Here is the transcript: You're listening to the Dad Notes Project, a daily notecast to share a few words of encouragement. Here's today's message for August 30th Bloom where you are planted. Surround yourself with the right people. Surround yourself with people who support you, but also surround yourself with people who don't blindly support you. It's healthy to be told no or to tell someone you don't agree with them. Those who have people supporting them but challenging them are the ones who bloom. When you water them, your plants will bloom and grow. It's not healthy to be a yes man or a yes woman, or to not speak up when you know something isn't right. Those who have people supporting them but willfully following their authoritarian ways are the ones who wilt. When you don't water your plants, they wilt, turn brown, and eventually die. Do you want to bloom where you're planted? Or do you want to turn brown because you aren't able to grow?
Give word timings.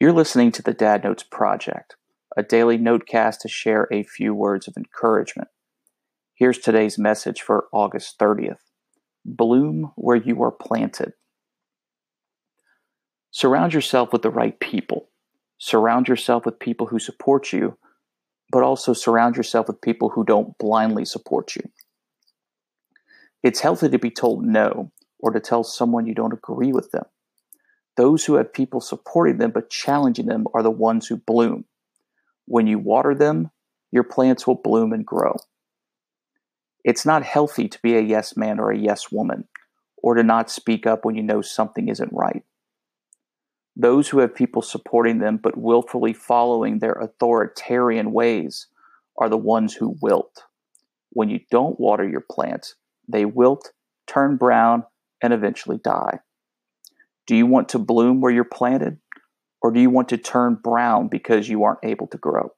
You're 0.00 0.12
listening 0.12 0.52
to 0.52 0.62
the 0.62 0.74
Dad 0.74 1.02
Notes 1.02 1.24
Project, 1.24 1.96
a 2.36 2.44
daily 2.44 2.78
notecast 2.78 3.40
to 3.40 3.48
share 3.48 3.88
a 3.90 4.04
few 4.04 4.32
words 4.32 4.68
of 4.68 4.76
encouragement. 4.76 5.48
Here's 6.36 6.58
today's 6.58 6.96
message 6.96 7.42
for 7.42 7.66
August 7.72 8.16
30th 8.16 8.60
Bloom 9.24 9.90
where 9.96 10.16
you 10.16 10.40
are 10.44 10.52
planted. 10.52 11.14
Surround 13.32 13.74
yourself 13.74 14.12
with 14.12 14.22
the 14.22 14.30
right 14.30 14.60
people. 14.60 15.08
Surround 15.58 16.06
yourself 16.06 16.46
with 16.46 16.60
people 16.60 16.86
who 16.86 17.00
support 17.00 17.52
you, 17.52 17.76
but 18.52 18.62
also 18.62 18.92
surround 18.92 19.36
yourself 19.36 19.66
with 19.66 19.80
people 19.80 20.10
who 20.10 20.22
don't 20.22 20.56
blindly 20.58 21.04
support 21.04 21.56
you. 21.56 21.62
It's 23.42 23.60
healthy 23.60 23.88
to 23.88 23.98
be 23.98 24.10
told 24.10 24.44
no 24.44 24.92
or 25.18 25.32
to 25.32 25.40
tell 25.40 25.64
someone 25.64 26.06
you 26.06 26.14
don't 26.14 26.32
agree 26.32 26.70
with 26.70 26.92
them. 26.92 27.06
Those 27.98 28.24
who 28.24 28.36
have 28.36 28.52
people 28.52 28.80
supporting 28.80 29.38
them 29.38 29.50
but 29.50 29.70
challenging 29.70 30.26
them 30.26 30.46
are 30.54 30.62
the 30.62 30.70
ones 30.70 31.08
who 31.08 31.16
bloom. 31.16 31.64
When 32.46 32.68
you 32.68 32.78
water 32.78 33.12
them, 33.12 33.50
your 33.90 34.04
plants 34.04 34.46
will 34.46 34.54
bloom 34.54 34.92
and 34.92 35.04
grow. 35.04 35.34
It's 36.84 37.04
not 37.04 37.24
healthy 37.24 37.66
to 37.66 37.82
be 37.82 37.96
a 37.96 38.00
yes 38.00 38.36
man 38.36 38.60
or 38.60 38.70
a 38.70 38.78
yes 38.78 39.10
woman, 39.10 39.48
or 40.00 40.14
to 40.14 40.22
not 40.22 40.48
speak 40.48 40.86
up 40.86 41.04
when 41.04 41.16
you 41.16 41.24
know 41.24 41.42
something 41.42 41.88
isn't 41.88 42.12
right. 42.12 42.44
Those 43.74 44.08
who 44.08 44.20
have 44.20 44.32
people 44.32 44.62
supporting 44.62 45.18
them 45.18 45.36
but 45.36 45.58
willfully 45.58 46.12
following 46.12 46.78
their 46.78 46.92
authoritarian 46.92 48.12
ways 48.12 48.68
are 49.16 49.28
the 49.28 49.36
ones 49.36 49.74
who 49.74 49.96
wilt. 50.00 50.44
When 51.10 51.30
you 51.30 51.40
don't 51.50 51.80
water 51.80 52.08
your 52.08 52.24
plants, 52.30 52.76
they 53.08 53.24
wilt, 53.24 53.72
turn 54.06 54.36
brown, 54.36 54.84
and 55.20 55.32
eventually 55.32 55.78
die. 55.82 56.20
Do 57.28 57.36
you 57.36 57.46
want 57.46 57.68
to 57.70 57.78
bloom 57.78 58.20
where 58.20 58.32
you're 58.32 58.42
planted? 58.42 58.98
Or 59.62 59.70
do 59.70 59.80
you 59.80 59.90
want 59.90 60.08
to 60.08 60.16
turn 60.16 60.58
brown 60.62 61.08
because 61.08 61.48
you 61.48 61.62
aren't 61.62 61.84
able 61.84 62.08
to 62.08 62.18
grow? 62.18 62.50